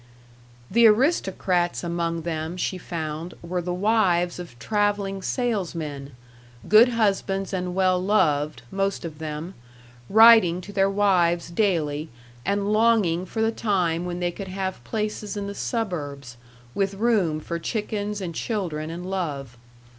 [0.71, 6.13] The aristocrats among them, she found, were the wives of traveling salesmen,
[6.67, 9.53] good husbands and well loved, most of them,
[10.09, 12.09] writing to their wives daily
[12.43, 16.35] and longing for the time when they could have places in the suburbs,
[16.73, 19.55] with room for chickens and children and love.